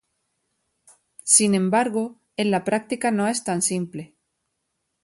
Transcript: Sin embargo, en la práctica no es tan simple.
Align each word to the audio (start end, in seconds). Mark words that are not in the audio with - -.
Sin 1.25 1.53
embargo, 1.53 2.17
en 2.35 2.49
la 2.49 2.63
práctica 2.63 3.11
no 3.11 3.27
es 3.27 3.43
tan 3.43 3.61
simple. 3.61 4.15